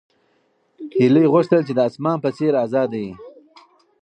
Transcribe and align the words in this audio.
هیلې 0.97 1.23
غوښتل 1.33 1.61
چې 1.67 1.73
د 1.75 1.79
اسمان 1.89 2.17
په 2.23 2.29
څېر 2.37 2.53
ازاده 2.65 2.97
وي. 3.03 3.13